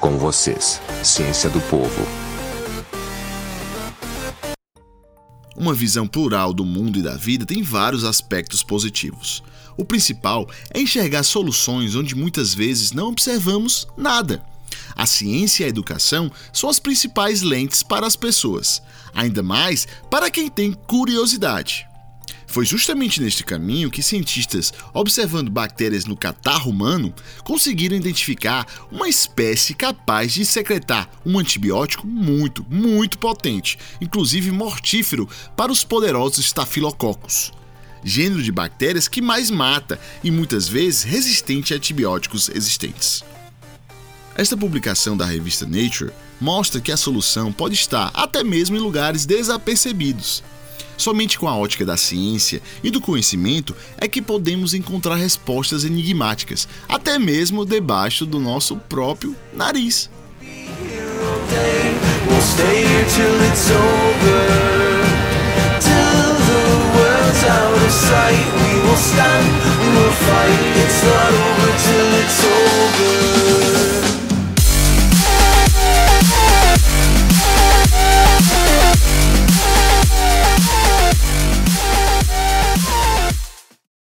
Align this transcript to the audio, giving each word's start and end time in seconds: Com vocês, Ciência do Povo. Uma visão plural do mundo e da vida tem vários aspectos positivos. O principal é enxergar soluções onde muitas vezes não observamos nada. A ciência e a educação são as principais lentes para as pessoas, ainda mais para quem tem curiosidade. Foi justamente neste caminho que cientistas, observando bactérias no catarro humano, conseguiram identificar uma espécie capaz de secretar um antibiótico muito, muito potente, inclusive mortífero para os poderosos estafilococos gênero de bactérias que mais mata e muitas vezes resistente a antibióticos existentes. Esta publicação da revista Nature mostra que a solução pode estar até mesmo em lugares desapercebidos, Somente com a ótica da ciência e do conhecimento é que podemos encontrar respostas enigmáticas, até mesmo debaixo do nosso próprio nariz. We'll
Com 0.00 0.16
vocês, 0.16 0.80
Ciência 1.02 1.50
do 1.50 1.60
Povo. 1.62 2.06
Uma 5.56 5.74
visão 5.74 6.06
plural 6.06 6.54
do 6.54 6.64
mundo 6.64 7.00
e 7.00 7.02
da 7.02 7.16
vida 7.16 7.44
tem 7.44 7.64
vários 7.64 8.04
aspectos 8.04 8.62
positivos. 8.62 9.42
O 9.76 9.84
principal 9.84 10.48
é 10.72 10.80
enxergar 10.80 11.24
soluções 11.24 11.96
onde 11.96 12.14
muitas 12.14 12.54
vezes 12.54 12.92
não 12.92 13.08
observamos 13.08 13.88
nada. 13.96 14.40
A 14.94 15.04
ciência 15.04 15.64
e 15.64 15.66
a 15.66 15.68
educação 15.68 16.30
são 16.52 16.70
as 16.70 16.78
principais 16.78 17.42
lentes 17.42 17.82
para 17.82 18.06
as 18.06 18.14
pessoas, 18.14 18.80
ainda 19.12 19.42
mais 19.42 19.88
para 20.08 20.30
quem 20.30 20.48
tem 20.48 20.72
curiosidade. 20.72 21.88
Foi 22.48 22.64
justamente 22.64 23.20
neste 23.20 23.44
caminho 23.44 23.90
que 23.90 24.02
cientistas, 24.02 24.72
observando 24.94 25.50
bactérias 25.50 26.06
no 26.06 26.16
catarro 26.16 26.70
humano, 26.70 27.14
conseguiram 27.44 27.94
identificar 27.94 28.66
uma 28.90 29.06
espécie 29.06 29.74
capaz 29.74 30.32
de 30.32 30.46
secretar 30.46 31.10
um 31.24 31.38
antibiótico 31.38 32.06
muito, 32.06 32.66
muito 32.70 33.18
potente, 33.18 33.78
inclusive 34.00 34.50
mortífero 34.50 35.28
para 35.54 35.70
os 35.70 35.84
poderosos 35.84 36.38
estafilococos 36.46 37.52
gênero 38.04 38.42
de 38.42 38.52
bactérias 38.52 39.08
que 39.08 39.20
mais 39.20 39.50
mata 39.50 40.00
e 40.22 40.30
muitas 40.30 40.68
vezes 40.68 41.02
resistente 41.02 41.74
a 41.74 41.76
antibióticos 41.76 42.48
existentes. 42.48 43.24
Esta 44.36 44.56
publicação 44.56 45.16
da 45.16 45.26
revista 45.26 45.66
Nature 45.66 46.12
mostra 46.40 46.80
que 46.80 46.92
a 46.92 46.96
solução 46.96 47.52
pode 47.52 47.74
estar 47.74 48.10
até 48.14 48.44
mesmo 48.44 48.76
em 48.76 48.80
lugares 48.80 49.26
desapercebidos, 49.26 50.44
Somente 50.98 51.38
com 51.38 51.48
a 51.48 51.56
ótica 51.56 51.86
da 51.86 51.96
ciência 51.96 52.60
e 52.82 52.90
do 52.90 53.00
conhecimento 53.00 53.74
é 53.96 54.08
que 54.08 54.20
podemos 54.20 54.74
encontrar 54.74 55.14
respostas 55.14 55.84
enigmáticas, 55.84 56.68
até 56.88 57.18
mesmo 57.18 57.64
debaixo 57.64 58.26
do 58.26 58.40
nosso 58.40 58.76
próprio 58.76 59.34
nariz. 59.54 60.10
We'll 69.98 70.77